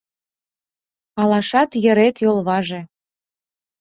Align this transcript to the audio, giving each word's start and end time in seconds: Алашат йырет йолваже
Алашат 1.21 1.69
йырет 1.83 2.15
йолваже 2.23 2.81